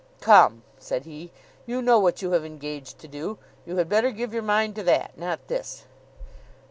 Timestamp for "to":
3.01-3.07, 4.77-4.83